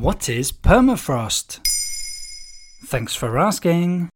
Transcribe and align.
What 0.00 0.30
is 0.30 0.52
permafrost? 0.52 1.60
Thanks 2.86 3.14
for 3.14 3.38
asking. 3.38 4.08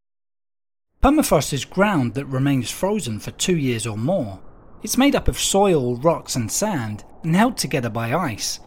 Permafrost 1.03 1.53
is 1.53 1.67
ground 1.67 2.15
that 2.15 2.25
remains 2.25 2.71
frozen 2.71 3.21
for 3.21 3.31
two 3.33 3.59
years 3.59 3.87
or 3.87 3.99
more. 3.99 4.41
It's 4.83 4.97
made 4.97 5.15
up 5.15 5.29
of 5.29 5.39
soil, 5.39 5.97
rocks, 5.97 6.35
and 6.35 6.51
sand, 6.51 7.05
and 7.25 7.37
held 7.37 7.59
together 7.59 7.91
by 7.91 8.15
ice. 8.15 8.59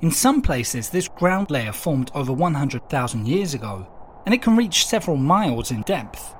In 0.00 0.10
some 0.10 0.42
places, 0.42 0.90
this 0.90 1.06
ground 1.06 1.52
layer 1.52 1.72
formed 1.72 2.10
over 2.16 2.32
100,000 2.32 3.28
years 3.28 3.54
ago, 3.54 3.86
and 4.26 4.34
it 4.34 4.42
can 4.42 4.56
reach 4.56 4.86
several 4.86 5.16
miles 5.16 5.70
in 5.70 5.82
depth. 5.82 6.34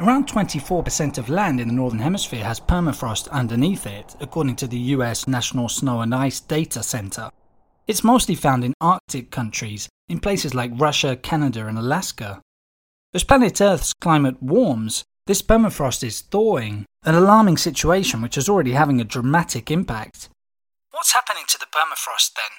Around 0.00 0.26
24% 0.28 1.16
of 1.16 1.30
land 1.30 1.60
in 1.60 1.68
the 1.68 1.74
Northern 1.74 2.00
Hemisphere 2.00 2.44
has 2.44 2.60
permafrost 2.60 3.30
underneath 3.30 3.86
it, 3.86 4.16
according 4.20 4.56
to 4.56 4.66
the 4.66 4.92
US 4.96 5.26
National 5.26 5.70
Snow 5.70 6.02
and 6.02 6.14
Ice 6.14 6.40
Data 6.40 6.82
Center. 6.82 7.30
It's 7.86 8.04
mostly 8.04 8.34
found 8.36 8.64
in 8.64 8.74
Arctic 8.80 9.30
countries, 9.30 9.88
in 10.08 10.20
places 10.20 10.54
like 10.54 10.70
Russia, 10.74 11.16
Canada, 11.16 11.66
and 11.66 11.76
Alaska. 11.76 12.40
As 13.12 13.24
planet 13.24 13.60
Earth's 13.60 13.92
climate 13.92 14.40
warms, 14.40 15.04
this 15.26 15.42
permafrost 15.42 16.04
is 16.04 16.20
thawing, 16.20 16.86
an 17.04 17.14
alarming 17.14 17.56
situation 17.56 18.22
which 18.22 18.38
is 18.38 18.48
already 18.48 18.72
having 18.72 19.00
a 19.00 19.04
dramatic 19.04 19.70
impact. 19.70 20.28
What's 20.92 21.12
happening 21.12 21.44
to 21.48 21.58
the 21.58 21.66
permafrost 21.66 22.34
then? 22.34 22.52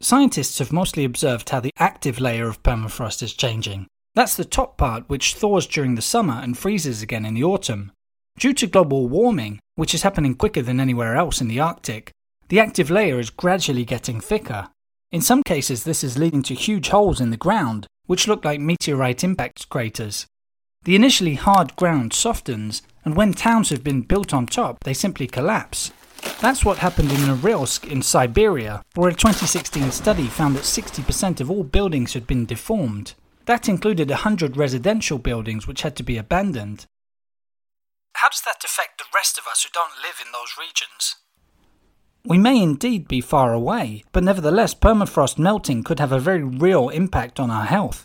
Scientists 0.00 0.60
have 0.60 0.72
mostly 0.72 1.04
observed 1.04 1.50
how 1.50 1.58
the 1.58 1.72
active 1.76 2.20
layer 2.20 2.46
of 2.46 2.62
permafrost 2.62 3.22
is 3.22 3.34
changing. 3.34 3.86
That's 4.14 4.36
the 4.36 4.44
top 4.44 4.78
part 4.78 5.08
which 5.08 5.34
thaws 5.34 5.66
during 5.66 5.96
the 5.96 6.02
summer 6.02 6.40
and 6.42 6.56
freezes 6.56 7.02
again 7.02 7.24
in 7.24 7.34
the 7.34 7.44
autumn. 7.44 7.90
Due 8.38 8.54
to 8.54 8.68
global 8.68 9.08
warming, 9.08 9.58
which 9.74 9.94
is 9.94 10.02
happening 10.02 10.36
quicker 10.36 10.62
than 10.62 10.78
anywhere 10.78 11.16
else 11.16 11.40
in 11.40 11.48
the 11.48 11.58
Arctic, 11.58 12.12
the 12.48 12.60
active 12.60 12.90
layer 12.90 13.18
is 13.18 13.30
gradually 13.30 13.84
getting 13.84 14.20
thicker. 14.20 14.68
In 15.12 15.20
some 15.20 15.42
cases, 15.42 15.84
this 15.84 16.02
is 16.02 16.18
leading 16.18 16.42
to 16.44 16.54
huge 16.54 16.88
holes 16.88 17.20
in 17.20 17.30
the 17.30 17.36
ground, 17.36 17.86
which 18.06 18.28
look 18.28 18.44
like 18.44 18.60
meteorite 18.60 19.22
impact 19.22 19.68
craters. 19.68 20.26
The 20.84 20.96
initially 20.96 21.34
hard 21.34 21.76
ground 21.76 22.12
softens, 22.12 22.82
and 23.04 23.16
when 23.16 23.34
towns 23.34 23.70
have 23.70 23.84
been 23.84 24.02
built 24.02 24.32
on 24.32 24.46
top, 24.46 24.84
they 24.84 24.94
simply 24.94 25.26
collapse. 25.26 25.92
That's 26.40 26.64
what 26.64 26.78
happened 26.78 27.12
in 27.12 27.18
Norilsk 27.20 27.90
in 27.90 28.02
Siberia, 28.02 28.82
where 28.94 29.10
a 29.10 29.14
2016 29.14 29.90
study 29.90 30.26
found 30.26 30.56
that 30.56 30.64
60% 30.64 31.40
of 31.40 31.50
all 31.50 31.64
buildings 31.64 32.14
had 32.14 32.26
been 32.26 32.46
deformed. 32.46 33.14
That 33.46 33.68
included 33.68 34.08
100 34.10 34.56
residential 34.56 35.18
buildings 35.18 35.66
which 35.66 35.82
had 35.82 35.96
to 35.96 36.02
be 36.02 36.16
abandoned. 36.16 36.86
How 38.14 38.28
does 38.28 38.42
that 38.42 38.64
affect 38.64 38.98
the 38.98 39.04
rest 39.14 39.38
of 39.38 39.46
us 39.50 39.62
who 39.62 39.70
don't 39.72 40.02
live 40.02 40.20
in 40.24 40.32
those 40.32 40.56
regions? 40.58 41.16
We 42.28 42.36
may 42.36 42.62
indeed 42.62 43.08
be 43.08 43.22
far 43.22 43.54
away, 43.54 44.04
but 44.12 44.22
nevertheless, 44.22 44.74
permafrost 44.74 45.38
melting 45.38 45.82
could 45.82 45.98
have 45.98 46.12
a 46.12 46.18
very 46.18 46.42
real 46.42 46.90
impact 46.90 47.40
on 47.40 47.50
our 47.50 47.64
health. 47.64 48.04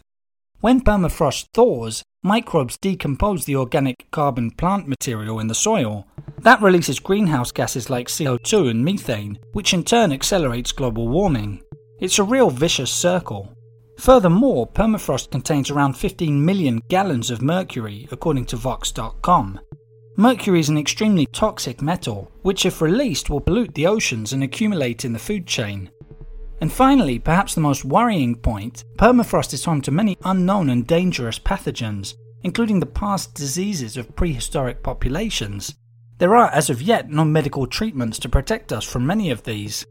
When 0.61 0.79
permafrost 0.79 1.47
thaws, 1.53 2.03
microbes 2.23 2.77
decompose 2.77 3.44
the 3.44 3.57
organic 3.57 4.09
carbon 4.11 4.51
plant 4.51 4.88
material 4.88 5.41
in 5.41 5.47
the 5.47 5.53
soil. 5.53 6.07
That 6.39 6.61
releases 6.61 7.01
greenhouse 7.01 7.51
gases 7.51 7.89
like 7.89 8.07
CO2 8.07 8.69
and 8.69 8.85
methane, 8.85 9.39
which 9.51 9.73
in 9.73 9.83
turn 9.83 10.13
accelerates 10.13 10.71
global 10.71 11.09
warming. 11.09 11.61
It's 11.99 12.17
a 12.17 12.23
real 12.23 12.49
vicious 12.49 12.91
circle. 12.91 13.53
Furthermore, 13.99 14.71
permafrost 14.71 15.31
contains 15.31 15.69
around 15.69 15.97
15 15.97 16.45
million 16.45 16.81
gallons 16.88 17.29
of 17.29 17.41
mercury, 17.41 18.07
according 18.09 18.45
to 18.45 18.55
Vox.com. 18.55 19.59
Mercury 20.16 20.59
is 20.59 20.69
an 20.69 20.78
extremely 20.78 21.25
toxic 21.25 21.81
metal, 21.81 22.31
which, 22.44 22.67
if 22.67 22.81
released, 22.81 23.31
will 23.31 23.42
pollute 23.42 23.73
the 23.73 23.88
oceans 23.88 24.31
and 24.31 24.44
accumulate 24.44 25.03
in 25.03 25.11
the 25.11 25.17
food 25.17 25.47
chain. 25.47 25.89
And 26.61 26.72
finally, 26.72 27.17
perhaps 27.17 27.56
the 27.56 27.61
most 27.61 27.83
worrying 27.83 28.36
point, 28.36 28.84
permafrost 28.97 29.53
is 29.53 29.66
home 29.66 29.81
to 29.81 29.91
many 29.91 30.17
unknown 30.23 30.69
and 30.69 30.86
dangerous 30.86 31.39
pathogens, 31.39 32.13
including 32.44 32.79
the 32.79 32.85
past 32.85 33.34
diseases 33.34 33.97
of 33.97 34.16
prehistoric 34.16 34.84
populations. 34.84 35.74
There 36.19 36.35
are, 36.35 36.51
as 36.51 36.69
of 36.69 36.81
yet, 36.81 37.09
no 37.09 37.25
medical 37.25 37.66
treatments 37.66 38.19
to 38.19 38.30
protect 38.30 38.72
us 38.72 38.85
from 38.85 39.07
many 39.07 39.31
of 39.31 39.44
these. 39.44 39.84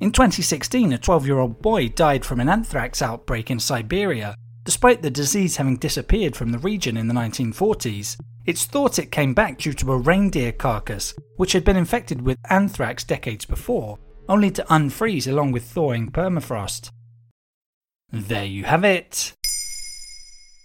In 0.00 0.10
2016, 0.10 0.92
a 0.92 0.98
12 0.98 1.26
year 1.26 1.38
old 1.38 1.62
boy 1.62 1.88
died 1.88 2.24
from 2.24 2.40
an 2.40 2.48
anthrax 2.48 3.00
outbreak 3.00 3.52
in 3.52 3.60
Siberia, 3.60 4.34
despite 4.64 5.02
the 5.02 5.10
disease 5.10 5.56
having 5.56 5.76
disappeared 5.76 6.34
from 6.34 6.50
the 6.50 6.58
region 6.58 6.96
in 6.96 7.06
the 7.06 7.14
1940s. 7.14 8.16
It's 8.46 8.64
thought 8.64 8.98
it 8.98 9.12
came 9.12 9.34
back 9.34 9.58
due 9.58 9.72
to 9.74 9.92
a 9.92 9.98
reindeer 9.98 10.52
carcass, 10.52 11.14
which 11.36 11.52
had 11.52 11.64
been 11.64 11.76
infected 11.76 12.22
with 12.22 12.38
anthrax 12.48 13.04
decades 13.04 13.44
before, 13.44 13.98
only 14.28 14.50
to 14.52 14.64
unfreeze 14.64 15.30
along 15.30 15.52
with 15.52 15.64
thawing 15.64 16.10
permafrost. 16.10 16.90
There 18.10 18.44
you 18.44 18.64
have 18.64 18.84
it. 18.84 19.34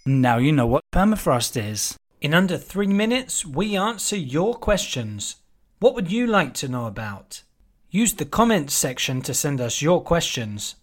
Now 0.05 0.37
you 0.37 0.51
know 0.51 0.67
what 0.67 0.83
permafrost 0.93 1.61
is. 1.61 1.97
In 2.21 2.33
under 2.33 2.57
three 2.57 2.87
minutes, 2.87 3.45
we 3.45 3.75
answer 3.75 4.15
your 4.15 4.55
questions. 4.55 5.35
What 5.79 5.93
would 5.95 6.11
you 6.11 6.25
like 6.25 6.53
to 6.55 6.67
know 6.67 6.85
about? 6.85 7.43
Use 7.91 8.13
the 8.13 8.25
comments 8.25 8.73
section 8.73 9.21
to 9.21 9.33
send 9.33 9.61
us 9.61 9.81
your 9.81 10.01
questions. 10.01 10.75